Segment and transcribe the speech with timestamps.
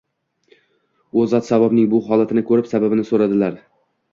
[1.19, 3.63] U zot Savbonning bu holatini ko‘rib, sababini so‘radilar